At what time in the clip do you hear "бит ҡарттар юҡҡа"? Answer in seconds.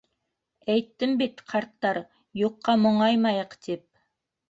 1.19-2.79